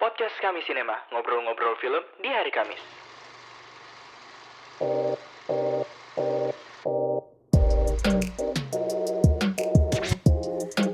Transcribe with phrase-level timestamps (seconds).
[0.00, 2.80] Podcast Kami Sinema, ngobrol-ngobrol film di hari Kamis.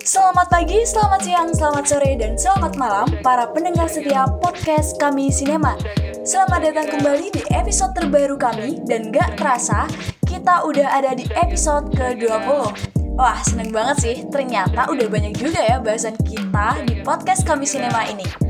[0.03, 5.79] Selamat pagi, selamat siang, selamat sore, dan selamat malam para pendengar setia podcast kami Sinema.
[6.27, 9.87] Selamat datang kembali di episode terbaru kami dan gak terasa
[10.27, 12.75] kita udah ada di episode ke-20.
[13.15, 14.17] Wah, seneng banget sih.
[14.35, 18.45] Ternyata udah banyak juga ya bahasan kita di podcast kami Sinema ini.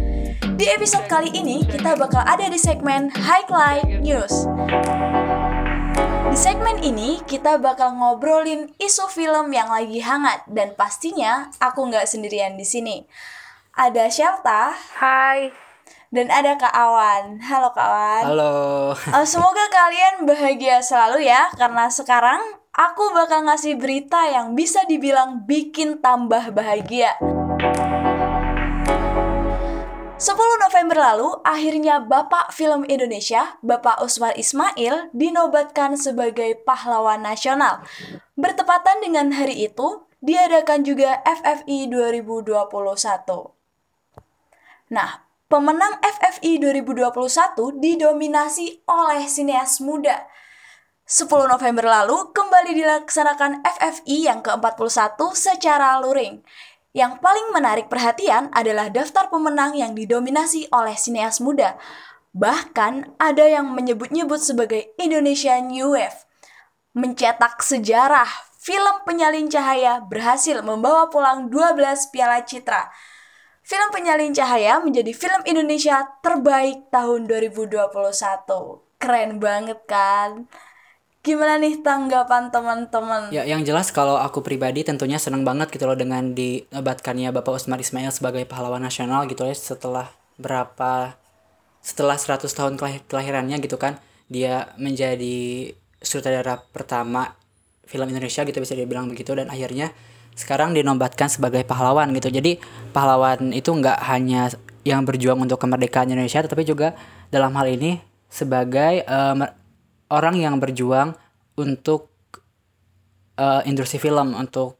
[0.56, 4.48] Di episode kali ini kita bakal ada di segmen Highlight News.
[6.32, 12.08] Di segmen ini kita bakal ngobrolin isu film yang lagi hangat dan pastinya aku nggak
[12.08, 13.04] sendirian di sini.
[13.76, 15.52] Ada Shelta Hai.
[16.08, 17.36] dan ada Kak Awan.
[17.44, 18.22] Halo Kak Awan.
[18.24, 18.56] Halo.
[18.96, 22.40] Eh, semoga kalian bahagia selalu ya karena sekarang
[22.72, 27.12] aku bakal ngasih berita yang bisa dibilang bikin tambah bahagia.
[30.16, 30.32] 10
[30.64, 37.84] November lalu, akhirnya Bapak Film Indonesia, Bapak Uswar Ismail, dinobatkan sebagai pahlawan nasional.
[38.32, 42.48] Bertepatan dengan hari itu, diadakan juga FFI 2021.
[44.88, 45.20] Nah,
[45.52, 50.24] pemenang FFI 2021 didominasi oleh sineas muda.
[51.04, 56.40] 10 November lalu kembali dilaksanakan FFI yang ke-41 secara luring.
[56.96, 61.76] Yang paling menarik perhatian adalah daftar pemenang yang didominasi oleh sineas muda.
[62.32, 66.24] Bahkan ada yang menyebut-nyebut sebagai Indonesian New Wave.
[66.96, 72.88] Mencetak sejarah, film penyalin cahaya berhasil membawa pulang 12 piala citra.
[73.66, 77.90] Film Penyalin Cahaya menjadi film Indonesia terbaik tahun 2021.
[79.02, 80.46] Keren banget kan?
[81.26, 83.34] Gimana nih tanggapan teman-teman?
[83.34, 87.82] Ya, yang jelas kalau aku pribadi tentunya senang banget gitu loh dengan dinobatkannya Bapak Usmar
[87.82, 90.06] Ismail sebagai pahlawan nasional gitu ya setelah
[90.38, 91.18] berapa
[91.82, 93.98] setelah 100 tahun kelahir- kelahirannya gitu kan
[94.30, 97.34] dia menjadi sutradara pertama
[97.90, 99.90] film Indonesia gitu bisa dibilang begitu dan akhirnya
[100.38, 102.30] sekarang dinobatkan sebagai pahlawan gitu.
[102.30, 102.62] Jadi
[102.94, 104.54] pahlawan itu nggak hanya
[104.86, 106.94] yang berjuang untuk kemerdekaan Indonesia tetapi juga
[107.34, 107.98] dalam hal ini
[108.30, 109.65] sebagai em,
[110.12, 111.14] orang yang berjuang
[111.58, 112.10] untuk
[113.38, 114.78] eh, industri film untuk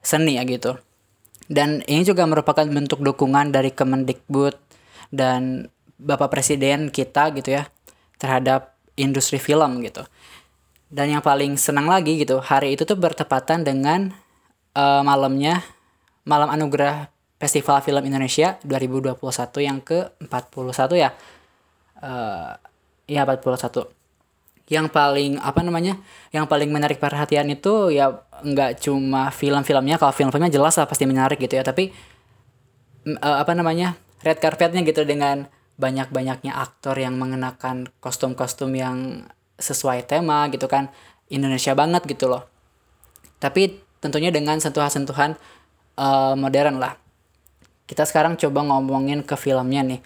[0.00, 0.76] seni ya gitu.
[1.50, 4.54] Dan ini juga merupakan bentuk dukungan dari Kemendikbud
[5.10, 5.66] dan
[5.98, 7.66] Bapak Presiden kita gitu ya
[8.22, 10.06] terhadap industri film gitu.
[10.90, 14.14] Dan yang paling senang lagi gitu, hari itu tuh bertepatan dengan
[14.74, 15.62] eh, malamnya
[16.26, 17.10] malam anugerah
[17.40, 19.16] Festival Film Indonesia 2021
[19.64, 21.10] yang ke-41 ya.
[22.00, 22.70] Eh
[23.10, 23.99] ya 41
[24.70, 25.98] yang paling apa namanya
[26.30, 29.98] yang paling menarik perhatian itu ya nggak cuma film-filmnya.
[29.98, 31.66] Kalau film-filmnya jelas lah pasti menarik gitu ya.
[31.66, 31.90] Tapi
[33.04, 39.26] eh, apa namanya red carpetnya gitu dengan banyak-banyaknya aktor yang mengenakan kostum-kostum yang
[39.58, 40.94] sesuai tema gitu kan.
[41.26, 42.46] Indonesia banget gitu loh.
[43.42, 45.34] Tapi tentunya dengan sentuhan-sentuhan
[45.98, 46.94] eh, modern lah.
[47.90, 49.98] Kita sekarang coba ngomongin ke filmnya nih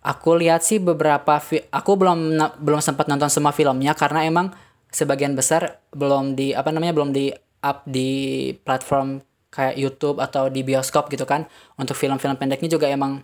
[0.00, 1.40] aku lihat sih beberapa
[1.70, 4.52] aku belum belum sempat nonton semua filmnya karena emang
[4.90, 7.30] sebagian besar belum di apa namanya belum di
[7.60, 9.20] up di platform
[9.52, 11.44] kayak YouTube atau di bioskop gitu kan.
[11.76, 13.20] Untuk film-film pendeknya juga emang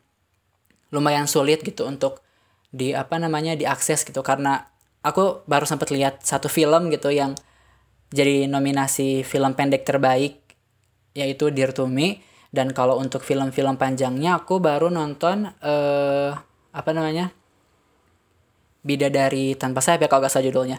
[0.93, 2.21] lumayan sulit gitu untuk
[2.69, 4.21] di apa namanya diakses gitu.
[4.21, 4.61] Karena
[5.01, 7.33] aku baru sempat lihat satu film gitu yang
[8.13, 10.43] jadi nominasi film pendek terbaik
[11.17, 12.21] yaitu Dear to Me.
[12.53, 16.33] Dan kalau untuk film-film panjangnya aku baru nonton eh
[16.77, 17.33] apa namanya
[18.87, 20.79] Bidadari tanpa sayap ya kalau nggak salah judulnya.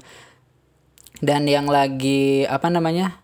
[1.19, 3.19] Dan yang lagi apa namanya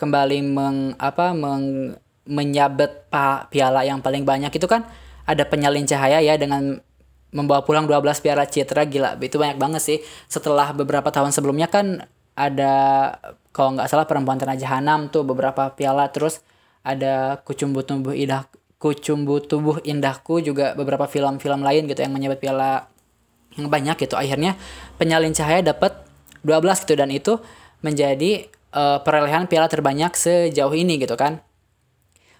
[0.00, 1.92] kembali meng apa meng,
[2.24, 4.88] menyabet pa, piala yang paling banyak itu kan
[5.28, 6.80] ada penyalin cahaya ya dengan
[7.28, 9.98] membawa pulang 12 piala citra gila itu banyak banget sih.
[10.32, 12.72] Setelah beberapa tahun sebelumnya kan ada
[13.52, 16.40] kalau nggak salah perempuan tanah jahanam tuh beberapa piala terus
[16.80, 18.48] ada kucumbu tubuh indah
[18.80, 22.88] kucumbu tubuh indahku juga beberapa film-film lain gitu yang menyabet piala
[23.60, 24.16] yang banyak gitu.
[24.16, 24.56] Akhirnya
[24.96, 26.00] penyalin cahaya dapat
[26.40, 27.36] 12 gitu dan itu
[27.84, 31.44] menjadi eh, perolehan piala terbanyak sejauh ini gitu kan.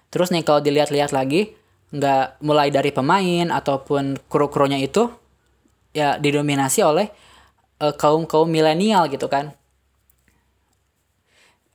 [0.09, 1.53] Terus nih kalau dilihat-lihat lagi
[1.93, 5.11] nggak mulai dari pemain ataupun kru-krunya itu
[5.93, 7.07] ya didominasi oleh
[7.99, 9.53] kaum kaum milenial gitu kan.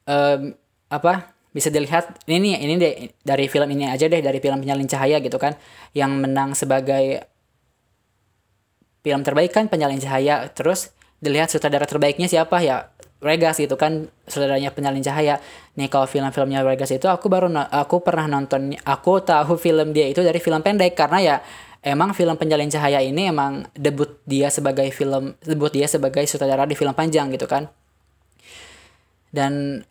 [0.07, 0.55] Em,
[0.87, 2.95] apa bisa dilihat ini nih ini deh
[3.25, 5.57] dari film ini aja deh dari film penyalin cahaya gitu kan
[5.97, 7.25] yang menang sebagai
[9.01, 10.53] film terbaik kan penyalin cahaya.
[10.53, 10.93] Terus
[11.25, 12.61] dilihat sutradara terbaiknya siapa?
[12.61, 15.41] Ya Regas gitu kan saudaranya penyalin cahaya.
[15.81, 20.21] Nih kalau film-filmnya Regas itu aku baru aku pernah nonton aku tahu film dia itu
[20.21, 20.93] dari film pendek.
[20.93, 21.37] Karena ya
[21.87, 26.75] emang film Penjalin Cahaya ini emang debut dia sebagai film debut dia sebagai sutradara di
[26.75, 27.71] film panjang gitu kan.
[29.31, 29.87] Dan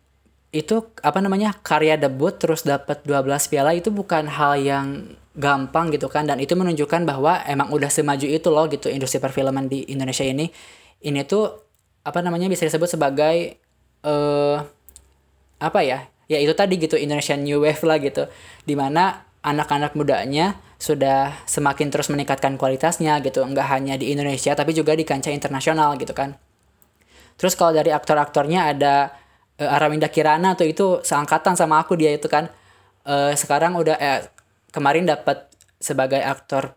[0.55, 4.87] itu apa namanya karya debut terus dapat 12 piala itu bukan hal yang
[5.35, 6.23] gampang gitu kan.
[6.23, 10.47] Dan itu menunjukkan bahwa emang udah semaju itu loh gitu industri perfilman di Indonesia ini.
[11.03, 11.51] Ini tuh
[12.07, 13.59] apa namanya bisa disebut sebagai
[14.07, 14.63] uh,
[15.59, 18.23] apa ya ya itu tadi gitu Indonesian New Wave lah gitu.
[18.63, 23.43] Di mana anak-anak mudanya sudah semakin terus meningkatkan kualitasnya gitu.
[23.43, 26.39] Nggak hanya di Indonesia tapi juga di kancah internasional gitu kan.
[27.35, 29.24] Terus kalau dari aktor-aktornya ada
[29.61, 32.51] uh, Araminda Kirana tuh itu seangkatan sama aku dia itu kan.
[33.05, 34.25] Uh, sekarang udah eh,
[34.73, 35.45] kemarin dapat
[35.77, 36.73] sebagai aktor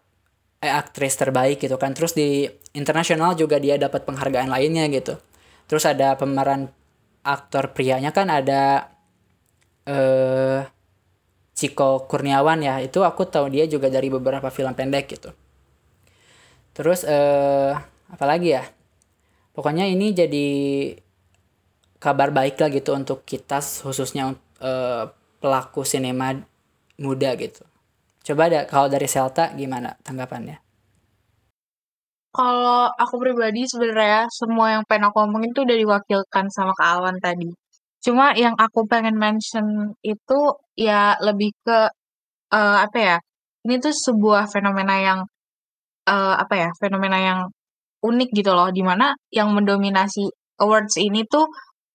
[0.61, 1.97] eh, aktris terbaik gitu kan.
[1.97, 2.45] Terus di
[2.77, 5.17] internasional juga dia dapat penghargaan lainnya gitu.
[5.69, 6.69] Terus ada pemeran
[7.25, 8.93] aktor prianya kan ada
[9.89, 10.63] eh
[11.59, 12.79] Ciko Kurniawan ya.
[12.85, 15.31] Itu aku tahu dia juga dari beberapa film pendek gitu.
[16.77, 17.73] Terus eh
[18.13, 18.65] apalagi ya?
[19.57, 20.47] Pokoknya ini jadi
[21.99, 25.05] kabar baik lah gitu untuk kita khususnya uh,
[25.43, 26.35] pelaku sinema
[26.99, 27.63] muda gitu.
[28.27, 30.59] Coba ada kalau dari Selta gimana tanggapannya?
[32.29, 37.17] Kalau aku pribadi sebenarnya semua yang pengen aku ngomongin tuh udah diwakilkan sama Kak Awan
[37.19, 37.51] tadi.
[38.05, 41.91] Cuma yang aku pengen mention itu ya lebih ke
[42.55, 43.17] uh, apa ya?
[43.67, 45.21] Ini tuh sebuah fenomena yang
[46.07, 46.69] uh, apa ya?
[46.79, 47.41] Fenomena yang
[48.05, 50.31] unik gitu loh, di mana yang mendominasi
[50.63, 51.47] awards ini tuh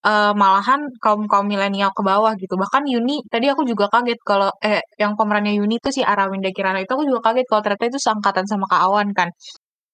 [0.08, 2.56] uh, malahan kaum-kaum milenial ke bawah gitu.
[2.60, 6.80] Bahkan Yuni tadi aku juga kaget kalau eh yang pemerannya Yuni tuh si Arawinda Kirana
[6.84, 9.30] itu aku juga kaget kalau ternyata itu seangkatan sama Kak Awan kan.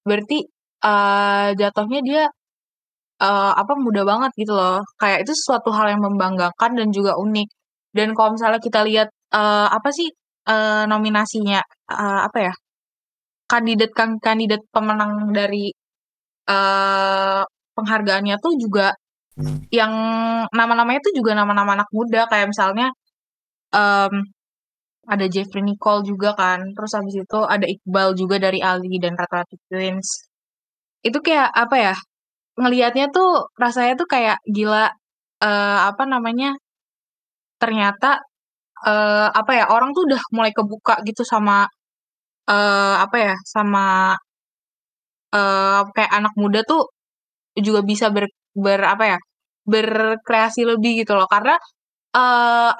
[0.08, 0.38] Berarti
[0.84, 2.22] uh, jatuhnya dia
[3.22, 4.82] uh, apa muda banget gitu loh.
[5.00, 7.48] Kayak itu suatu hal yang membanggakan dan juga unik.
[7.96, 10.08] Dan kalau misalnya kita lihat uh, apa sih
[10.50, 11.60] uh, nominasinya
[11.90, 12.54] uh, apa ya?
[13.50, 15.74] kandidat kan kandidat pemenang dari
[16.46, 17.42] uh,
[17.74, 18.94] penghargaannya tuh juga
[19.70, 19.92] yang
[20.50, 22.90] nama-namanya tuh juga nama-nama anak muda kayak misalnya
[23.74, 24.14] um,
[25.08, 29.42] ada Jeffrey Nicole juga kan terus habis itu ada Iqbal juga dari Ali dan Rata
[29.42, 30.08] Rata Twins
[31.06, 31.94] itu kayak apa ya
[32.60, 34.92] ngelihatnya tuh rasanya tuh kayak gila
[35.40, 36.56] uh, apa namanya
[37.60, 38.20] ternyata
[38.86, 41.68] uh, apa ya orang tuh udah mulai kebuka gitu sama
[42.50, 44.16] uh, apa ya sama
[45.34, 46.90] uh, kayak anak muda tuh
[47.58, 49.18] juga bisa ber, ber apa ya
[49.66, 51.28] berkreasi lebih gitu loh.
[51.30, 51.54] Karena
[52.16, 52.72] uh,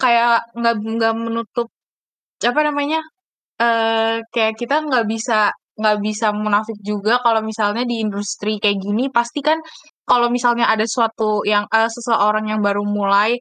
[0.00, 1.68] kayak nggak nggak menutup
[2.44, 3.00] apa namanya
[3.62, 9.10] uh, kayak kita nggak bisa nggak bisa munafik juga kalau misalnya di industri kayak gini
[9.10, 9.58] pasti kan
[10.06, 13.34] kalau misalnya ada suatu yang uh, seseorang yang baru mulai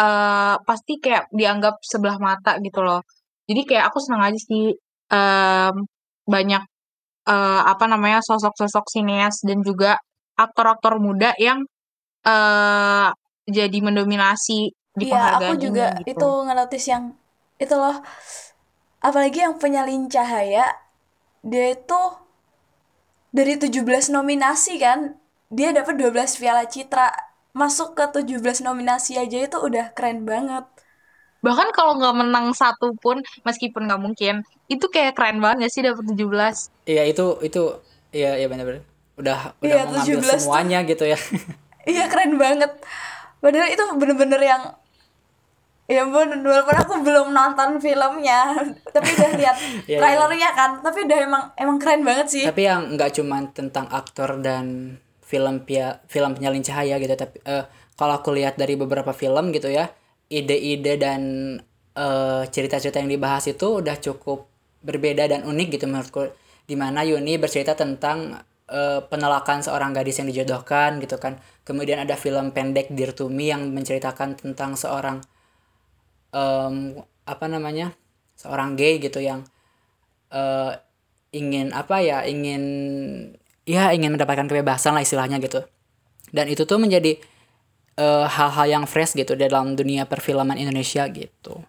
[0.00, 3.00] uh, pasti kayak dianggap sebelah mata gitu loh.
[3.46, 4.74] Jadi kayak aku senang aja sih
[5.14, 5.74] um,
[6.26, 6.62] banyak
[7.28, 9.98] uh, apa namanya sosok-sosok sineas dan juga
[10.44, 11.64] aktor-aktor muda yang
[12.26, 13.08] uh,
[13.48, 16.10] jadi mendominasi di Iya, penghargaan aku juga ini, gitu.
[16.12, 17.04] itu ngenotis yang
[17.62, 17.96] itu loh.
[19.00, 20.64] Apalagi yang penyalin cahaya,
[21.44, 22.00] dia itu
[23.30, 25.14] dari 17 nominasi kan,
[25.50, 27.08] dia dapat 12 piala citra.
[27.60, 30.64] Masuk ke 17 nominasi aja itu udah keren banget.
[31.46, 33.16] Bahkan kalau nggak menang satu pun,
[33.48, 34.34] meskipun nggak mungkin,
[34.68, 36.68] itu kayak keren banget sih dapat 17.
[36.84, 37.58] Iya, itu itu
[38.12, 38.84] iya iya benar-benar.
[39.20, 40.40] Udah udah Iya, mengambil 17 tuh.
[40.40, 41.18] semuanya gitu ya.
[41.80, 42.72] Iya keren banget.
[43.40, 44.62] Padahal itu bener-bener yang
[45.90, 48.54] ya ampun walaupun aku belum nonton filmnya
[48.94, 49.56] tapi udah lihat
[49.90, 49.98] Iya, iya.
[49.98, 54.38] trailernya kan tapi udah emang emang keren banget sih tapi yang nggak cuma tentang aktor
[54.38, 57.66] dan film pia film penyalin cahaya gitu tapi eh,
[57.98, 59.90] kalau aku lihat dari beberapa film gitu ya
[60.30, 61.22] ide-ide dan
[61.96, 64.46] eh, cerita-cerita yang dibahas itu udah cukup
[64.86, 66.30] berbeda dan unik gitu menurutku
[66.70, 68.38] di mana Yuni bercerita tentang
[68.70, 71.38] eh, penolakan seorang gadis yang dijodohkan gitu kan.
[71.66, 75.22] Kemudian ada film pendek Dear to Me yang menceritakan tentang seorang
[76.34, 77.94] em, apa namanya
[78.38, 79.44] seorang gay gitu yang
[80.32, 80.72] eh,
[81.34, 82.62] ingin apa ya ingin
[83.68, 85.62] ya ingin mendapatkan kebebasan lah istilahnya gitu.
[86.30, 87.18] Dan itu tuh menjadi
[87.98, 91.62] eh, hal-hal yang fresh gitu dalam dunia perfilman Indonesia gitu.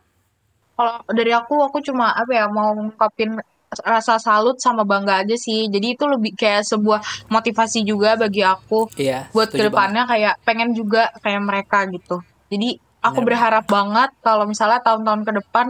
[0.78, 3.38] Kalau dari aku, aku cuma apa ya mau ngungkapin
[3.80, 5.72] rasa salut sama bangga aja sih.
[5.72, 7.00] Jadi itu lebih kayak sebuah
[7.32, 9.72] motivasi juga bagi aku iya buat setuju banget.
[9.72, 12.20] ke depannya kayak pengen juga kayak mereka gitu.
[12.52, 15.68] Jadi aku Bener berharap banget kalau misalnya tahun-tahun ke depan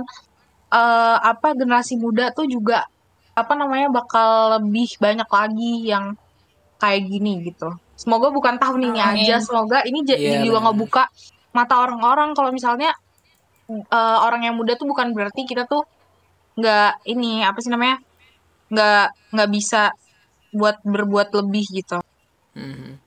[0.72, 2.82] eh apa generasi muda tuh juga
[3.38, 6.18] apa namanya bakal lebih banyak lagi yang
[6.82, 7.70] kayak gini gitu.
[7.94, 9.30] Semoga bukan tahun ini Amin.
[9.30, 10.74] aja, semoga ini Iya, juga benar.
[10.74, 11.04] ngebuka
[11.54, 12.90] mata orang-orang kalau misalnya
[13.70, 15.86] eh, orang yang muda tuh bukan berarti kita tuh
[16.60, 17.98] nggak ini apa sih namanya
[18.72, 19.82] nggak nggak bisa
[20.52, 22.00] buat berbuat lebih gitu
[22.52, 23.00] Mhm.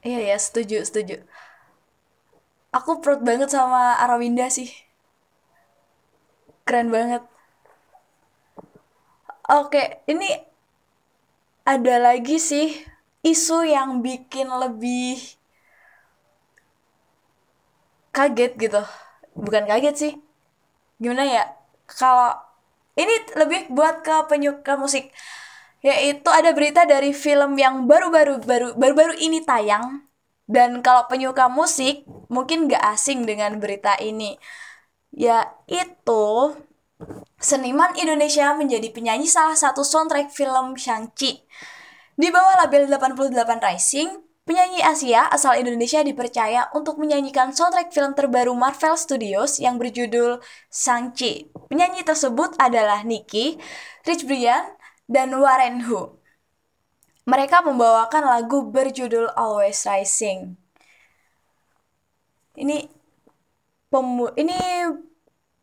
[0.00, 1.20] Iya ya, setuju, setuju.
[2.72, 4.72] Aku proud banget sama Arawinda sih.
[6.64, 7.22] Keren banget.
[9.50, 10.30] Oke, ini
[11.66, 12.72] ada lagi sih
[13.20, 15.18] isu yang bikin lebih
[18.16, 18.82] kaget gitu.
[19.36, 20.12] Bukan kaget sih.
[21.02, 21.44] Gimana ya?
[21.90, 22.49] Kalau
[23.00, 25.08] ini lebih buat ke penyuka musik.
[25.80, 30.04] Yaitu ada berita dari film yang baru-baru baru baru-baru ini tayang
[30.44, 34.36] dan kalau penyuka musik mungkin gak asing dengan berita ini.
[35.16, 36.54] Yaitu
[37.40, 41.48] seniman Indonesia menjadi penyanyi salah satu soundtrack film Shang-Chi.
[42.20, 48.50] Di bawah label 88 Rising, penyanyi Asia asal Indonesia dipercaya untuk menyanyikan soundtrack film terbaru
[48.50, 50.42] Marvel Studios yang berjudul
[50.74, 51.54] Shang-Chi.
[51.70, 53.62] Penyanyi tersebut adalah Nicky,
[54.02, 54.74] Rich Brian,
[55.06, 56.18] dan Warren Hu.
[57.30, 60.58] Mereka membawakan lagu berjudul Always Rising.
[62.58, 62.90] Ini
[63.86, 64.58] pemu ini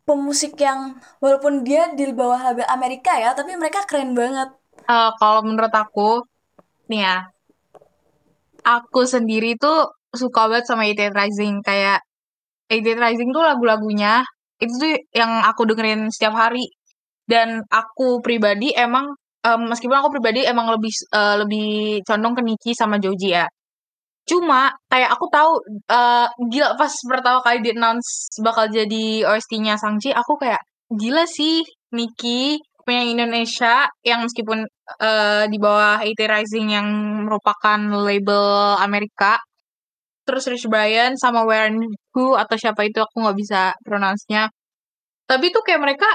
[0.08, 4.48] pemusik yang walaupun dia di bawah label Amerika ya, tapi mereka keren banget.
[4.88, 6.24] Eh, kalau menurut aku
[6.88, 7.28] nih ya
[8.68, 11.64] aku sendiri tuh suka banget sama Eight Rising.
[11.64, 12.04] Kayak
[12.68, 14.20] Eight Rising tuh lagu-lagunya
[14.60, 16.68] itu tuh yang aku dengerin setiap hari.
[17.28, 19.12] Dan aku pribadi emang
[19.44, 21.68] em, meskipun aku pribadi emang lebih eh, lebih
[22.08, 23.46] condong ke Nicki sama Joji ya.
[24.28, 25.52] Cuma kayak aku tahu
[25.88, 30.60] eh, gila pas pertama kali di announce bakal jadi OST-nya Sangchi aku kayak
[30.92, 34.64] gila sih Nicki penyanyi Indonesia yang meskipun
[34.96, 36.88] eh, di bawah IT Rising yang
[37.28, 39.36] merupakan label Amerika.
[40.26, 41.80] Terus Rich Brian sama Warren
[42.14, 44.52] Hu atau siapa itu aku nggak bisa pronounce-nya.
[45.30, 46.08] Tapi tuh kayak mereka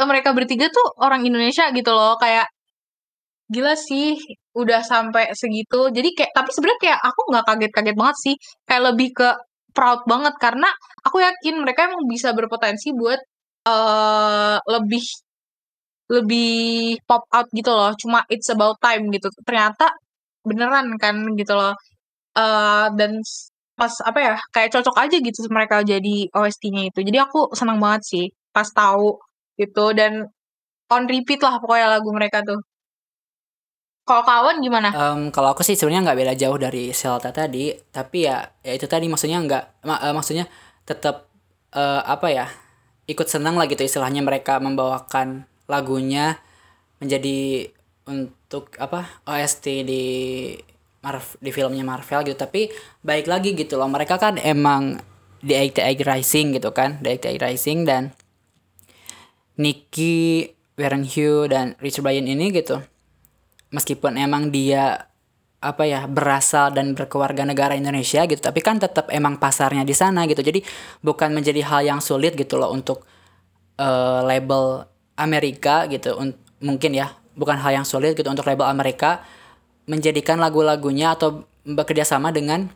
[0.00, 2.16] eh, mereka bertiga tuh orang Indonesia gitu loh.
[2.20, 2.48] Kayak
[3.52, 4.16] gila sih
[4.56, 5.88] udah sampai segitu.
[5.96, 8.34] Jadi kayak tapi sebenarnya kayak aku nggak kaget-kaget banget sih.
[8.68, 9.28] Kayak lebih ke
[9.76, 10.34] proud banget.
[10.40, 10.68] Karena
[11.06, 13.20] aku yakin mereka emang bisa berpotensi buat
[13.64, 15.04] eh lebih
[16.12, 16.48] lebih
[17.08, 19.28] pop out gitu loh cuma it's about time gitu.
[19.46, 19.90] Ternyata
[20.44, 21.74] beneran kan gitu loh.
[22.36, 23.12] Eh dan
[23.78, 27.00] pas apa ya kayak cocok aja gitu mereka jadi OST-nya itu.
[27.02, 29.18] Jadi aku senang banget sih pas tahu
[29.60, 30.28] gitu dan
[30.92, 32.60] on repeat lah pokoknya lagu mereka tuh.
[34.04, 34.92] Kalau kawan gimana?
[34.92, 38.84] Em, kalau aku sih sebenarnya nggak beda jauh dari Selta tadi, tapi ya ya itu
[38.84, 40.44] tadi maksudnya nggak ma- eh, maksudnya
[40.84, 41.32] tetap
[41.72, 42.46] eh, apa ya
[43.08, 46.38] ikut senang lah gitu istilahnya mereka membawakan lagunya
[47.00, 47.70] menjadi
[48.04, 50.04] untuk apa OST di
[51.04, 52.36] Marv- di filmnya Marvel gitu.
[52.36, 52.72] Tapi
[53.04, 55.00] baik lagi gitu loh mereka kan emang
[55.44, 58.16] di Egg Rising gitu kan di Egg Rising dan
[59.60, 62.80] Nicky, Warren Hugh dan Richard Bryan ini gitu.
[63.70, 65.12] Meskipun emang dia
[65.64, 70.24] apa ya berasal dan berkeluarga negara Indonesia gitu tapi kan tetap emang pasarnya di sana
[70.24, 70.40] gitu.
[70.40, 70.64] Jadi
[71.04, 73.04] bukan menjadi hal yang sulit gitu loh untuk
[73.76, 79.22] eh, label Amerika gitu Un- mungkin ya bukan hal yang sulit gitu untuk label Amerika
[79.84, 82.70] menjadikan lagu-lagunya atau bekerja sama dengan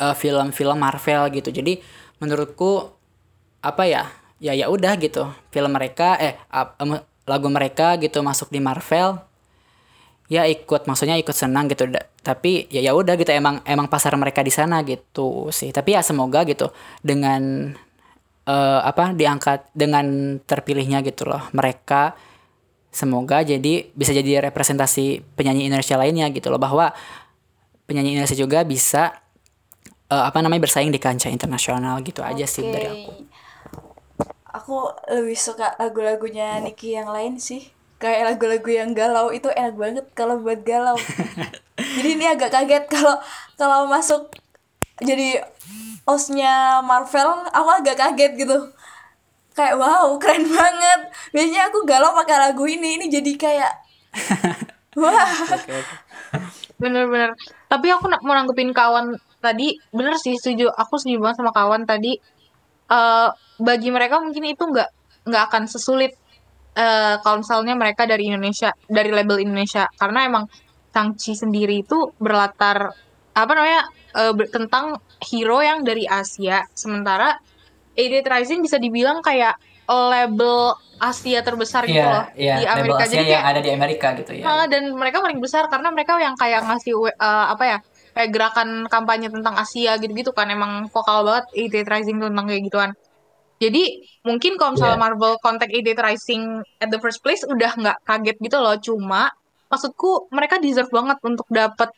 [0.00, 1.50] eh, film-film Marvel gitu.
[1.54, 1.78] Jadi
[2.18, 2.90] menurutku
[3.62, 4.08] apa ya
[4.42, 5.28] ya ya udah gitu.
[5.52, 6.36] Film mereka eh
[7.26, 9.18] lagu mereka gitu masuk di Marvel
[10.26, 11.86] ya ikut maksudnya ikut senang gitu.
[12.22, 15.70] Tapi ya ya udah gitu emang emang pasar mereka di sana gitu sih.
[15.70, 16.70] Tapi ya semoga gitu
[17.06, 17.72] dengan
[18.46, 22.14] eh, apa diangkat dengan terpilihnya gitu loh mereka
[22.94, 26.94] semoga jadi bisa jadi representasi penyanyi Indonesia lainnya gitu loh bahwa
[27.84, 29.12] penyanyi Indonesia juga bisa
[30.08, 33.12] eh, apa namanya bersaing di kancah internasional gitu aja sih dari aku
[34.56, 37.68] Aku lebih suka lagu-lagunya Nicky yang lain sih.
[38.00, 40.96] Kayak lagu-lagu yang galau itu enak banget kalau buat galau.
[42.00, 43.20] Jadi ini agak kaget kalau
[43.60, 44.32] kalau masuk
[44.96, 45.44] jadi
[46.06, 48.56] osnya Marvel, aku agak kaget gitu.
[49.56, 51.00] Kayak wow, keren banget.
[51.32, 53.72] Biasanya aku galau pakai lagu ini, ini jadi kayak
[55.00, 55.28] wah.
[56.80, 57.32] Bener-bener.
[57.68, 60.68] Tapi aku nak- mau nanggepin kawan tadi, bener sih setuju.
[60.72, 62.16] Aku setuju banget sama kawan tadi.
[62.86, 64.88] eh bagi mereka mungkin itu nggak
[65.26, 66.14] nggak akan sesulit
[66.78, 69.88] eh kalau misalnya mereka dari Indonesia, dari label Indonesia.
[69.98, 70.44] Karena emang
[70.94, 72.94] Shang-Chi sendiri itu berlatar
[73.36, 73.82] apa namanya
[74.32, 76.64] ber- tentang hero yang dari Asia.
[76.72, 77.36] Sementara
[77.92, 83.04] Eight Rising bisa dibilang kayak label Asia terbesar gitu loh di Amerika.
[83.04, 86.32] Jadi kayak ada di Amerika gitu ya Ah, dan mereka paling besar karena mereka yang
[86.34, 87.78] kayak ngasih eh, apa ya
[88.12, 92.90] kayak gerakan kampanye tentang Asia gitu-gitu kan emang vokal banget Eight Rising tentang kayak gituan
[93.56, 93.84] Jadi
[94.20, 95.04] mungkin kalau misalnya Iya.
[95.04, 96.42] Marvel Contact Edit Rising
[96.76, 98.76] at the first place udah nggak kaget gitu loh.
[98.76, 99.32] Cuma
[99.68, 101.88] maksudku mereka deserve banget untuk dapat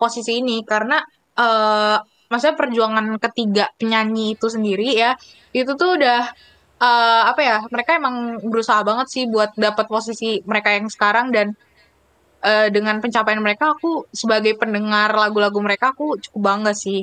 [0.00, 0.96] posisi ini karena
[1.40, 1.96] eh
[2.30, 5.10] maksudnya perjuangan ketiga penyanyi itu sendiri ya
[5.54, 6.20] itu tuh udah
[6.86, 8.16] eh apa ya mereka emang
[8.50, 11.46] berusaha banget sih buat dapat posisi mereka yang sekarang dan
[12.50, 17.00] eh, dengan pencapaian mereka aku sebagai pendengar lagu-lagu mereka aku cukup bangga sih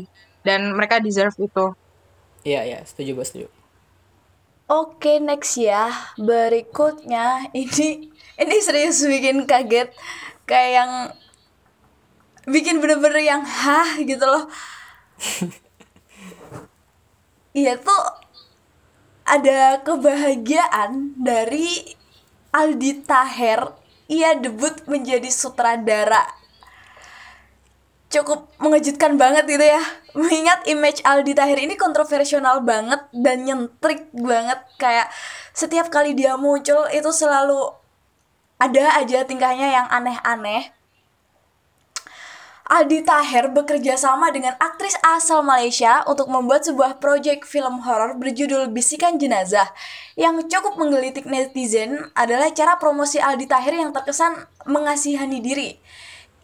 [0.47, 1.65] dan mereka deserve itu.
[2.43, 3.47] Iya, iya, setuju, Bos, setuju.
[4.71, 5.91] Oke, next ya.
[6.17, 8.09] Berikutnya ini
[8.41, 9.89] ini serius bikin kaget
[10.49, 10.91] kayak yang
[12.49, 14.47] bikin bener-bener yang hah gitu loh.
[17.53, 18.03] Iya tuh
[19.29, 21.93] ada kebahagiaan dari
[22.49, 23.77] Aldi Taher.
[24.09, 26.25] Ia debut menjadi sutradara
[28.13, 29.81] cukup mengejutkan banget gitu ya
[30.13, 35.09] mengingat image Aldi Tahir ini kontroversial banget dan nyentrik banget kayak
[35.57, 37.73] setiap kali dia muncul itu selalu
[38.61, 40.69] ada aja tingkahnya yang aneh-aneh
[42.73, 48.73] Aldi Taher bekerja sama dengan aktris asal Malaysia untuk membuat sebuah proyek film horor berjudul
[48.73, 49.69] Bisikan Jenazah.
[50.17, 55.77] Yang cukup menggelitik netizen adalah cara promosi Aldi Taher yang terkesan mengasihani diri.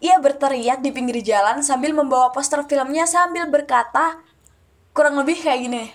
[0.05, 4.21] Ia berteriak di pinggir jalan sambil membawa poster filmnya sambil berkata
[4.93, 5.89] kurang lebih kayak gini.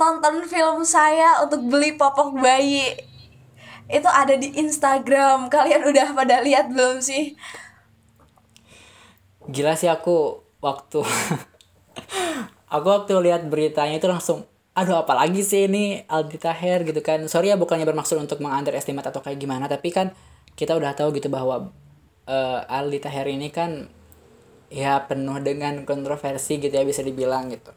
[0.00, 2.96] Tonton film saya untuk beli popok bayi.
[3.92, 5.52] Itu ada di Instagram.
[5.52, 7.36] Kalian udah pada lihat belum sih?
[9.46, 11.00] Gila sih aku waktu
[12.74, 14.44] aku waktu lihat beritanya itu langsung
[14.76, 16.84] aduh apalagi sih ini Aldi Taher?
[16.84, 17.24] gitu kan.
[17.32, 20.12] Sorry ya bukannya bermaksud untuk mengunderestimate atau kayak gimana tapi kan
[20.52, 21.72] kita udah tahu gitu bahwa
[22.28, 23.88] uh, Aldi Taher ini kan
[24.68, 27.72] ya penuh dengan kontroversi gitu ya bisa dibilang gitu.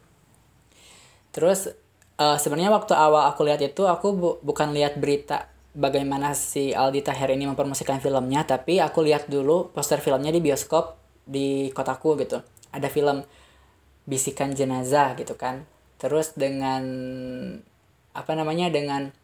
[1.32, 1.72] Terus
[2.20, 7.00] uh, sebenarnya waktu awal aku lihat itu aku bu bukan lihat berita bagaimana si Aldi
[7.00, 10.99] Taher ini mempromosikan filmnya tapi aku lihat dulu poster filmnya di bioskop
[11.30, 12.42] di kotaku gitu.
[12.74, 13.22] Ada film
[14.10, 15.62] bisikan jenazah gitu kan.
[16.02, 16.82] Terus dengan
[18.10, 19.14] apa namanya dengan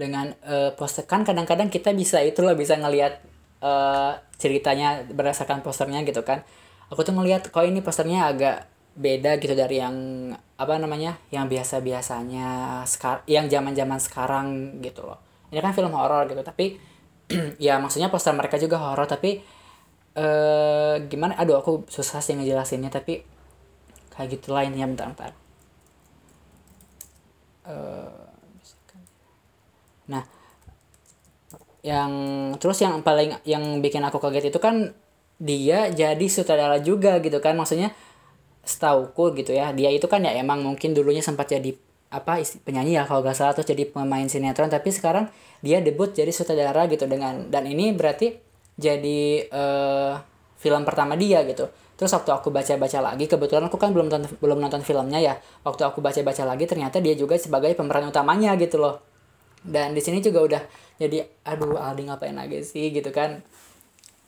[0.00, 3.20] dengan uh, poster kan kadang-kadang kita bisa itu loh bisa ngelihat
[3.60, 6.40] uh, ceritanya berdasarkan posternya gitu kan.
[6.88, 9.96] Aku tuh ngelihat kok ini posternya agak beda gitu dari yang
[10.60, 14.46] apa namanya yang biasa biasanya sekar yang zaman zaman sekarang
[14.80, 15.20] gitu loh.
[15.52, 16.80] Ini kan film horor gitu tapi
[17.66, 19.40] ya maksudnya poster mereka juga horor tapi
[20.16, 21.36] eh gimana?
[21.40, 23.24] Aduh aku susah sih ngejelasinnya tapi
[24.12, 25.32] kayak gitu lainnya bentar bentar.
[27.62, 28.10] Uh,
[30.10, 30.26] nah
[31.82, 32.12] yang
[32.58, 34.94] terus yang paling yang bikin aku kaget itu kan
[35.42, 37.90] dia jadi sutradara juga gitu kan maksudnya
[38.62, 39.74] setauku gitu ya.
[39.74, 41.74] Dia itu kan ya emang mungkin dulunya sempat jadi
[42.12, 45.32] apa penyanyi ya kalau gak salah terus jadi pemain sinetron tapi sekarang
[45.64, 48.36] dia debut jadi sutradara gitu dengan dan ini berarti
[48.76, 50.14] jadi uh,
[50.62, 51.68] film pertama dia gitu.
[51.98, 55.34] Terus waktu aku baca-baca lagi kebetulan aku kan belum nonton belum nonton filmnya ya.
[55.62, 59.02] Waktu aku baca-baca lagi ternyata dia juga sebagai pemeran utamanya gitu loh.
[59.62, 60.62] Dan di sini juga udah
[60.98, 62.90] jadi aduh Aldi ngapain lagi sih?
[62.90, 63.42] gitu kan.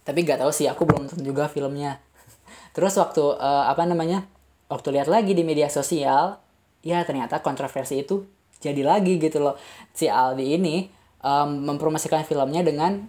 [0.05, 1.99] Tapi nggak tahu sih aku belum nonton juga filmnya.
[2.77, 4.29] Terus waktu uh, apa namanya
[4.71, 6.39] waktu lihat lagi di media sosial
[6.85, 8.23] ya ternyata kontroversi itu
[8.63, 9.59] jadi lagi gitu loh.
[9.91, 10.87] Si Aldi ini
[11.25, 13.09] um, mempromosikan filmnya dengan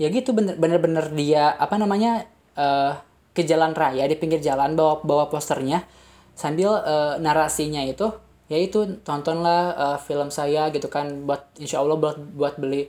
[0.00, 2.24] ya gitu bener bener dia apa namanya
[2.56, 2.96] uh,
[3.32, 5.84] ke jalan raya di pinggir jalan bawa bawa posternya
[6.32, 8.08] sambil uh, narasinya itu
[8.52, 12.84] yaitu tontonlah uh, film saya gitu kan buat insya Allah buat buat beli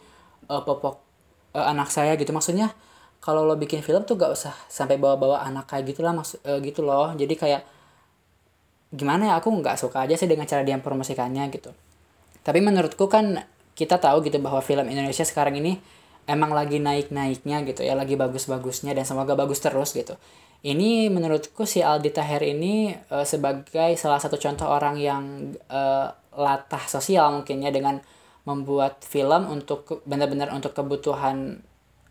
[0.51, 0.99] uh, popok
[1.55, 2.35] uh, anak saya gitu.
[2.35, 2.75] Maksudnya
[3.23, 6.83] kalau lo bikin film tuh gak usah sampai bawa-bawa anak kayak gitulah maksud uh, gitu
[6.83, 7.15] loh.
[7.15, 7.63] Jadi kayak
[8.93, 11.71] gimana ya aku nggak suka aja sih dengan cara dia promosikannya gitu.
[12.43, 15.79] Tapi menurutku kan kita tahu gitu bahwa film Indonesia sekarang ini
[16.25, 20.15] emang lagi naik-naiknya gitu ya lagi bagus-bagusnya dan semoga bagus terus gitu.
[20.63, 26.83] Ini menurutku si Aldi Taher ini uh, sebagai salah satu contoh orang yang uh, latah
[26.87, 27.99] sosial mungkinnya dengan
[28.47, 31.59] membuat film untuk benar-benar untuk kebutuhan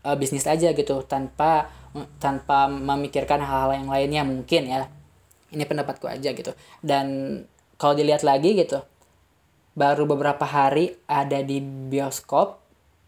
[0.05, 1.69] uh, bisnis aja gitu tanpa
[2.17, 4.85] tanpa memikirkan hal-hal yang lainnya mungkin ya.
[5.53, 6.53] Ini pendapatku aja gitu.
[6.81, 7.37] Dan
[7.81, 8.85] kalau dilihat lagi gitu
[9.73, 12.62] baru beberapa hari ada di bioskop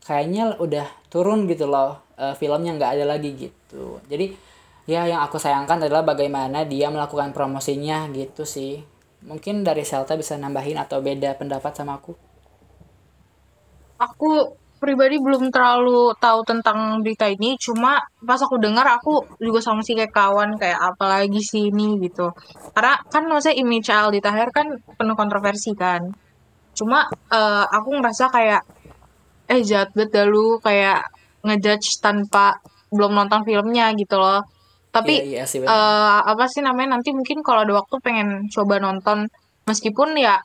[0.05, 4.31] kayaknya udah turun gitu loh uh, filmnya nggak ada lagi gitu jadi
[4.85, 8.79] ya yang aku sayangkan adalah bagaimana dia melakukan promosinya gitu sih
[9.25, 12.13] mungkin dari Selta bisa nambahin atau beda pendapat sama aku
[13.97, 14.53] aku
[14.85, 19.97] pribadi belum terlalu tahu tentang berita ini, cuma pas aku dengar aku juga sama sih
[19.97, 22.29] kayak kawan kayak apalagi sih ini gitu.
[22.75, 26.11] Karena kan maksudnya image Aldi Tahir kan penuh kontroversi kan.
[26.75, 28.61] Cuma eh, aku ngerasa kayak
[29.51, 31.05] eh jahat banget dah lu kayak
[31.45, 32.57] ngejudge tanpa
[32.89, 34.41] belum nonton filmnya gitu loh.
[34.89, 38.79] Tapi Iya, iya sih eh, apa sih namanya nanti mungkin kalau ada waktu pengen coba
[38.79, 39.27] nonton
[39.67, 40.39] meskipun ya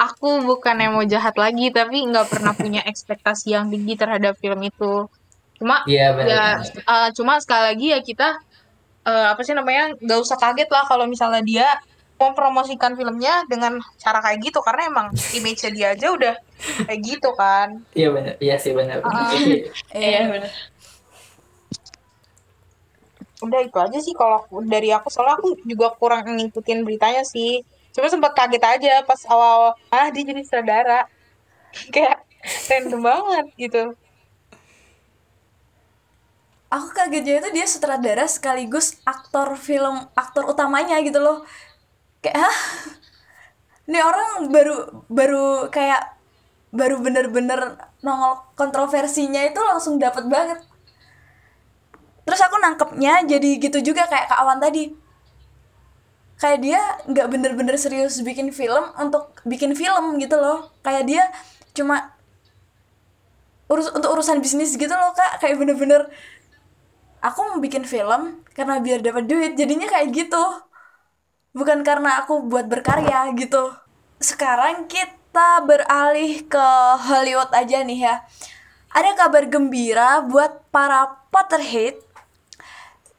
[0.00, 4.64] aku bukan yang mau jahat lagi tapi nggak pernah punya ekspektasi yang tinggi terhadap film
[4.64, 5.04] itu
[5.60, 6.28] cuma Iya benar.
[6.32, 8.28] ya eh, cuma sekali lagi ya kita
[9.04, 11.68] eh, apa sih namanya nggak usah kaget lah kalau misalnya dia
[12.20, 15.06] mempromosikan filmnya dengan cara kayak gitu karena emang
[15.40, 16.34] image dia aja udah
[16.84, 18.34] kayak gitu kan Iya benar.
[18.36, 19.00] Iya sih benar.
[19.02, 19.32] Ah.
[19.32, 19.72] Iya.
[19.96, 20.20] Iya.
[20.28, 20.52] benar
[23.40, 27.64] udah itu aja sih kalau dari aku soalnya aku juga kurang ngikutin beritanya sih
[27.96, 31.08] cuma sempat kaget aja pas awal ah dia jadi saudara
[31.94, 32.20] kayak
[32.68, 33.84] random banget gitu
[36.70, 41.42] Aku kagetnya itu dia sutradara sekaligus aktor film aktor utamanya gitu loh.
[42.20, 42.56] Kayak hah?
[43.90, 44.76] Ini orang baru
[45.10, 46.14] baru kayak
[46.70, 47.74] baru bener-bener
[48.06, 50.62] nongol kontroversinya itu langsung dapet banget.
[52.22, 54.94] Terus aku nangkepnya jadi gitu juga kayak Kak Awan tadi.
[56.40, 56.80] Kayak dia
[57.10, 60.70] nggak bener-bener serius bikin film untuk bikin film gitu loh.
[60.86, 61.22] Kayak dia
[61.74, 62.14] cuma
[63.70, 66.10] urus untuk urusan bisnis gitu loh kak kayak bener-bener
[67.22, 70.42] aku mau bikin film karena biar dapat duit jadinya kayak gitu
[71.50, 73.74] bukan karena aku buat berkarya gitu
[74.22, 76.66] sekarang kita beralih ke
[77.10, 78.14] Hollywood aja nih ya
[78.90, 81.98] ada kabar gembira buat para Potterhead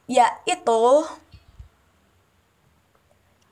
[0.08, 0.84] yaitu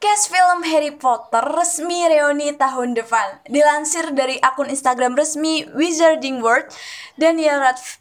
[0.01, 3.45] Cast film Harry Potter resmi reuni tahun depan.
[3.53, 6.73] Dilansir dari akun Instagram resmi Wizarding World,
[7.21, 8.00] Daniel Radcliffe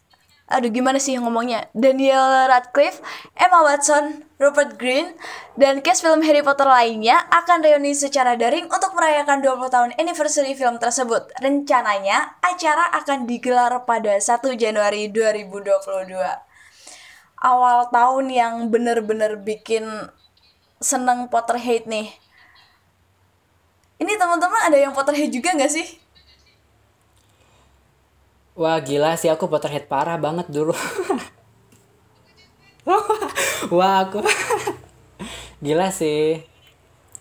[0.49, 3.05] Aduh gimana sih ngomongnya Daniel Radcliffe,
[3.37, 5.13] Emma Watson, Rupert Green,
[5.61, 10.57] dan cast film Harry Potter lainnya akan reuni secara daring untuk merayakan 20 tahun anniversary
[10.57, 11.29] film tersebut.
[11.37, 16.17] Rencananya, acara akan digelar pada 1 Januari 2022.
[17.39, 19.85] Awal tahun yang bener-bener bikin
[20.81, 22.09] seneng Potterhead nih.
[24.01, 26.08] Ini teman-teman ada yang Potterhead juga nggak sih?
[28.59, 30.75] Wah gila sih aku Potterhead parah banget dulu.
[33.71, 34.19] Wah aku
[35.63, 36.43] gila sih.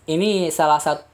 [0.03, 1.07] Ini salah satu.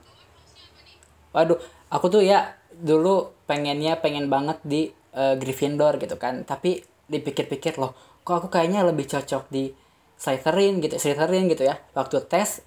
[1.29, 1.61] Waduh,
[1.93, 6.41] aku tuh ya dulu pengennya pengen banget di eh, Gryffindor gitu kan.
[6.41, 7.93] Tapi dipikir-pikir loh,
[8.25, 9.69] kok aku kayaknya lebih cocok di
[10.17, 11.77] Slytherin gitu, Slytherin gitu ya.
[11.93, 12.65] Waktu tes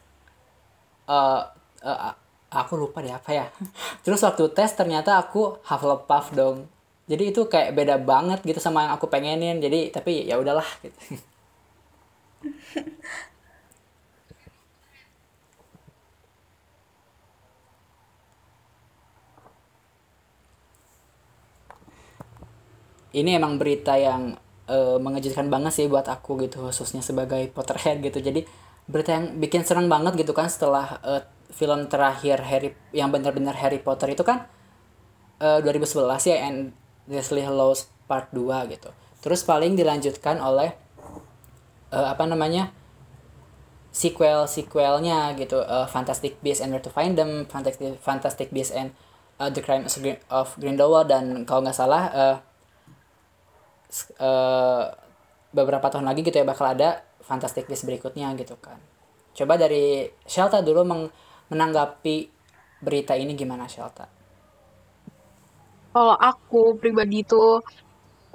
[1.10, 1.42] eh
[1.82, 2.14] eh,
[2.54, 3.50] aku lupa deh apa ya.
[4.06, 6.77] Terus waktu tes ternyata aku Hufflepuff dong.
[7.10, 9.56] Jadi itu kayak beda banget gitu sama yang aku pengenin.
[9.64, 10.98] Jadi tapi ya udahlah gitu.
[23.18, 24.36] Ini emang berita yang
[24.68, 28.20] eh, mengejutkan banget sih buat aku gitu khususnya sebagai Potterhead gitu.
[28.20, 28.44] Jadi
[28.88, 33.80] berita yang bikin seneng banget gitu kan setelah eh, film terakhir Harry yang benar-benar Harry
[33.80, 34.44] Potter itu kan
[35.40, 36.72] eh, 2011 ya and
[37.08, 38.92] Deathly Hallows Part 2 gitu.
[39.18, 40.76] Terus paling dilanjutkan oleh
[41.90, 42.70] eh, apa namanya?
[43.88, 48.92] sequel sequelnya gitu eh, Fantastic Beasts and Where to Find Them, Fantastic Fantastic Beasts and
[49.40, 52.02] eh, The Crime of Grin- of Grindelwald dan kalau nggak salah
[53.88, 54.84] s- eh,
[55.50, 58.76] beberapa tahun lagi gitu ya bakal ada Fantastic Beasts berikutnya gitu kan.
[59.32, 60.84] Coba dari Shelta dulu
[61.48, 62.16] menanggapi
[62.84, 64.06] berita ini gimana Shelta?
[65.98, 67.58] Kalau aku pribadi itu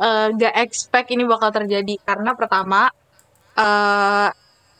[0.04, 1.95] eh, gak expect ini bakal terjadi.
[2.04, 2.91] Karena pertama
[3.56, 4.30] eh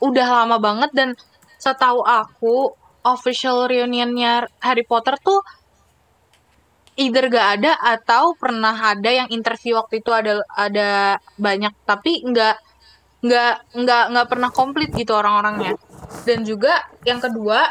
[0.04, 1.08] udah lama banget dan
[1.56, 5.40] setahu aku official reunionnya Harry Potter tuh
[7.00, 11.72] either gak ada atau pernah ada yang interview waktu itu ada ada banyak.
[11.88, 12.56] Tapi nggak
[13.24, 15.80] nggak nggak nggak pernah komplit gitu orang-orangnya.
[16.28, 17.64] Dan juga yang kedua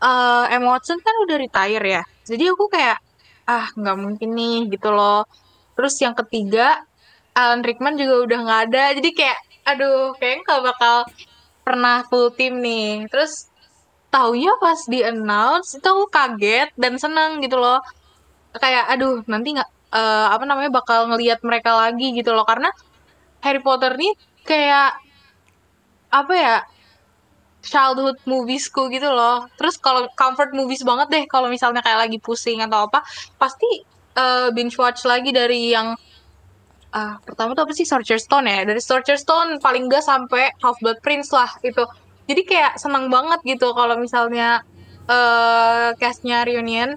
[0.00, 2.02] eh Emma kan udah retire ya.
[2.24, 3.03] Jadi aku kayak
[3.48, 5.24] ah nggak mungkin nih gitu loh.
[5.76, 6.80] Terus yang ketiga
[7.34, 8.84] Alan Rickman juga udah nggak ada.
[8.96, 10.96] Jadi kayak aduh kayaknya nggak bakal
[11.66, 13.08] pernah full tim nih.
[13.10, 13.50] Terus
[14.12, 17.80] taunya pas di announce itu aku kaget dan seneng gitu loh.
[18.54, 22.46] Kayak aduh nanti nggak eh, apa namanya bakal ngelihat mereka lagi gitu loh.
[22.46, 22.70] Karena
[23.44, 24.12] Harry Potter nih
[24.46, 24.96] kayak
[26.14, 26.56] apa ya
[27.64, 29.48] childhood moviesku gitu loh.
[29.58, 33.00] Terus kalau comfort movies banget deh kalau misalnya kayak lagi pusing atau apa
[33.40, 33.82] pasti
[34.14, 35.96] eh, binge watch lagi dari yang
[36.94, 37.82] ah pertama tuh apa sih?
[37.88, 38.62] Sorcerer's Stone ya?
[38.62, 41.82] Dari Sorcerer's Stone paling gak sampai Half Blood Prince lah itu
[42.30, 44.62] jadi kayak senang banget gitu kalau misalnya
[45.10, 46.96] eh castnya reunion.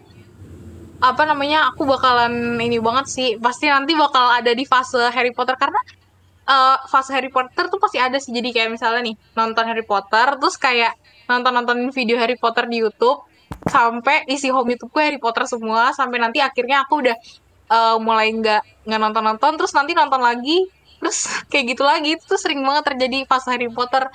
[0.98, 1.70] Apa namanya?
[1.74, 3.30] Aku bakalan ini banget sih.
[3.38, 5.78] Pasti nanti bakal ada di fase Harry Potter karena
[6.48, 8.32] eh, fase Harry Potter tuh pasti ada sih.
[8.32, 10.96] Jadi kayak misalnya nih nonton Harry Potter terus kayak
[11.28, 13.28] nonton nontonin video Harry Potter di YouTube
[13.68, 17.16] sampai isi home YouTubeku Harry Potter semua sampai nanti akhirnya aku udah
[17.72, 20.66] eh, mulai nggak nggak nonton nonton terus nanti nonton lagi
[21.04, 22.16] terus kayak gitu lagi.
[22.16, 24.08] Itu tuh sering banget terjadi fase Harry Potter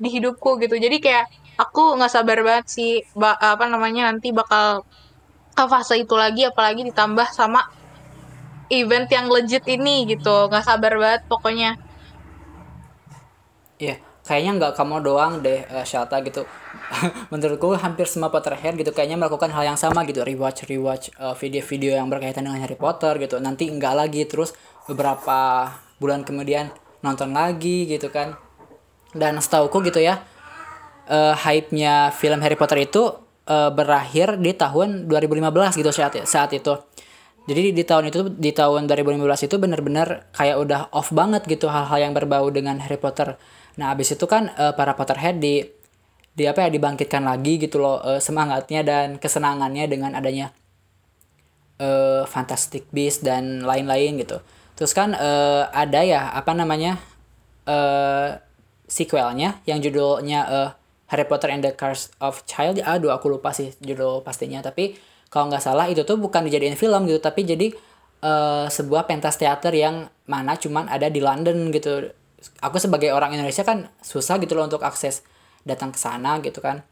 [0.00, 0.78] di hidupku gitu.
[0.80, 1.28] Jadi kayak
[1.60, 4.88] aku nggak sabar banget sih apa namanya nanti bakal
[5.52, 7.60] ke fase itu lagi apalagi ditambah sama
[8.70, 11.76] event yang legit ini gitu nggak sabar banget pokoknya
[13.80, 13.96] Iya,
[14.28, 16.44] kayaknya nggak kamu doang deh, uh, Shalta gitu.
[17.32, 21.96] Menurutku hampir semua Potterhead gitu kayaknya melakukan hal yang sama gitu, rewatch rewatch uh, video-video
[21.96, 23.40] yang berkaitan dengan Harry Potter gitu.
[23.40, 24.52] Nanti nggak lagi terus
[24.84, 26.68] beberapa bulan kemudian
[27.00, 28.36] nonton lagi gitu kan.
[29.16, 30.20] Dan setauku gitu ya,
[31.08, 33.16] uh, hype-nya film Harry Potter itu
[33.48, 36.76] uh, berakhir di tahun 2015 gitu saat saat itu.
[37.50, 41.98] Jadi di tahun itu di tahun 2015 itu benar-benar kayak udah off banget gitu hal-hal
[41.98, 43.34] yang berbau dengan Harry Potter.
[43.74, 45.66] Nah, abis itu kan eh, para Potterhead di
[46.30, 50.54] di apa ya dibangkitkan lagi gitu loh eh, semangatnya dan kesenangannya dengan adanya
[51.82, 54.38] eh Fantastic Beasts dan lain-lain gitu.
[54.78, 57.02] Terus kan eh, ada ya apa namanya
[57.66, 58.38] eh
[58.86, 60.70] sequelnya yang judulnya eh,
[61.10, 62.78] Harry Potter and the Curse of Child.
[62.86, 64.94] Aduh aku lupa sih judul pastinya tapi
[65.30, 67.70] kalau nggak salah itu tuh bukan dijadiin film gitu tapi jadi
[68.20, 72.10] eh, sebuah pentas teater yang mana cuman ada di London gitu.
[72.64, 75.22] Aku sebagai orang Indonesia kan susah gitu loh untuk akses
[75.62, 76.82] datang ke sana gitu kan.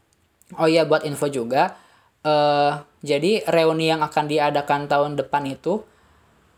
[0.57, 1.77] Oh iya buat info juga
[2.19, 5.87] eh jadi reuni yang akan diadakan tahun depan itu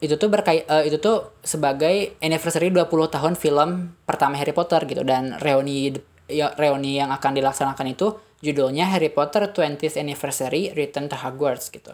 [0.01, 5.05] itu tuh berkait eh, itu tuh sebagai anniversary 20 tahun film pertama Harry Potter gitu
[5.05, 5.93] dan reuni
[6.25, 11.93] ya, reuni yang akan dilaksanakan itu judulnya Harry Potter 20th Anniversary Return to Hogwarts gitu.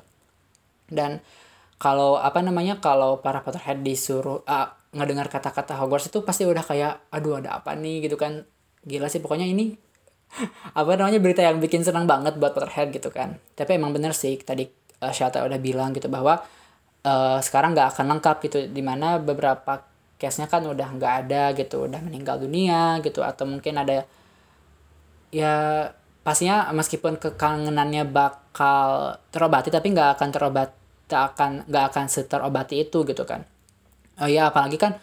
[0.88, 1.20] Dan
[1.78, 7.12] kalau apa namanya kalau para Potterhead disuruh ah, ngedengar kata-kata Hogwarts itu pasti udah kayak
[7.14, 8.48] aduh ada apa nih gitu kan.
[8.88, 9.76] Gila sih pokoknya ini
[10.80, 13.38] apa namanya berita yang bikin senang banget buat Potterhead gitu kan.
[13.54, 14.66] Tapi emang bener sih tadi
[15.04, 16.40] uh, Shata udah bilang gitu bahwa
[17.06, 19.84] eh, sekarang nggak akan lengkap gitu di mana beberapa
[20.18, 24.10] case-nya kan udah nggak ada gitu udah meninggal dunia gitu atau mungkin ada
[25.30, 25.86] ya
[26.28, 30.76] pastinya meskipun kekangenannya bakal terobati tapi nggak akan terobat
[31.08, 33.48] tak akan nggak akan seterobati itu gitu kan.
[34.20, 35.00] Oh ya apalagi kan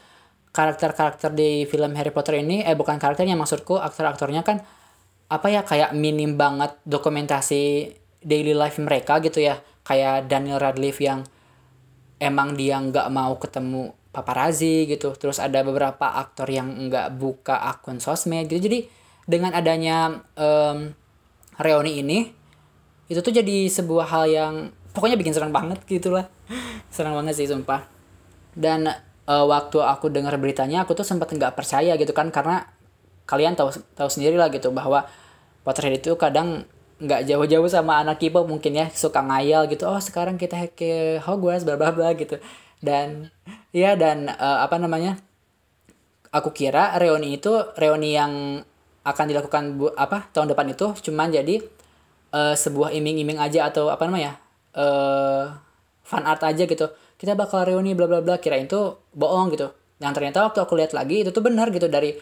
[0.52, 4.60] karakter-karakter di film Harry Potter ini eh bukan karakternya maksudku aktor-aktornya kan
[5.32, 9.56] apa ya kayak minim banget dokumentasi daily life mereka gitu ya.
[9.80, 11.24] Kayak Daniel Radcliffe yang
[12.20, 15.16] emang dia nggak mau ketemu paparazzi gitu.
[15.16, 18.60] Terus ada beberapa aktor yang nggak buka akun sosmed gitu.
[18.68, 18.84] Jadi
[19.24, 20.92] dengan adanya em,
[21.58, 22.18] reuni ini
[23.06, 24.54] itu tuh jadi sebuah hal yang
[24.96, 26.30] pokoknya bikin senang banget gitu lah.
[26.88, 27.84] Senang banget sih sumpah.
[28.54, 28.88] Dan
[29.28, 32.64] eh, waktu aku dengar beritanya aku tuh sempat nggak percaya gitu kan karena
[33.24, 35.08] kalian tahu tahu sendiri lah gitu bahwa
[35.64, 36.68] Potterhead itu kadang
[37.00, 41.64] nggak jauh-jauh sama anak K-pop mungkin ya suka ngayal gitu oh sekarang kita ke Hogwarts
[41.64, 42.36] bla bla bla gitu.
[42.84, 43.32] Dan
[43.72, 45.18] ya dan eh, apa namanya
[46.34, 48.64] aku kira reuni itu reuni yang
[49.04, 50.86] akan dilakukan bu, apa tahun depan itu.
[51.10, 51.60] Cuman jadi
[52.32, 54.40] eh, sebuah iming-iming aja atau apa namanya
[54.74, 55.44] eh
[56.04, 56.86] fan art aja gitu.
[57.20, 59.70] Kita bakal reuni bla bla bla kirain itu bohong gitu.
[60.02, 62.16] Yang ternyata waktu aku lihat lagi itu tuh benar gitu dari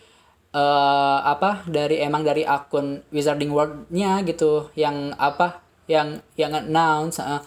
[0.52, 4.68] eh apa dari emang dari akun Wizarding World-nya gitu.
[4.76, 7.42] Yang apa yang yang announce eh.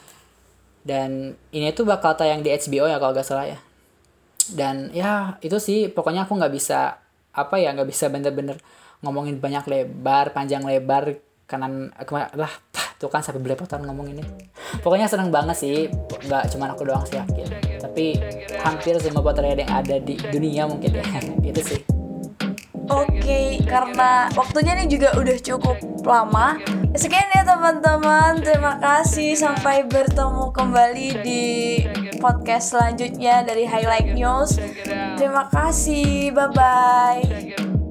[0.86, 3.60] dan ini tuh bakal tayang di HBO ya kalau gak salah ya.
[4.52, 5.89] Dan ya itu sih.
[5.89, 7.02] Pokoknya aku nggak bisa
[7.36, 8.58] apa ya nggak bisa bener-bener
[9.03, 11.93] ngomongin banyak lebar panjang lebar kanan
[12.36, 12.51] lah
[12.95, 14.23] tuh kan sampai belepotan ngomong ini
[14.81, 15.75] pokoknya seneng banget sih
[16.25, 18.17] nggak cuman aku doang sih yakin tapi
[18.63, 21.05] hampir semua Potterhead yang ada di dunia mungkin ya
[21.51, 21.81] itu sih
[22.86, 25.73] Oke, karena waktunya nih juga udah cukup
[26.05, 26.62] lama.
[26.93, 28.45] Sekian ya teman-teman.
[28.45, 31.45] Terima kasih sampai bertemu kembali di
[32.21, 34.62] podcast selanjutnya dari Highlight News.
[35.17, 36.29] Terima kasih.
[36.29, 37.85] Bye bye.